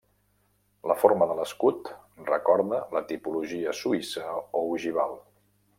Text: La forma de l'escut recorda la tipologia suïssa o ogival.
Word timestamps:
La 0.91 0.95
forma 1.01 1.27
de 1.31 1.35
l'escut 1.39 1.91
recorda 2.31 2.81
la 2.97 3.05
tipologia 3.13 3.79
suïssa 3.83 4.27
o 4.41 4.65
ogival. 4.77 5.19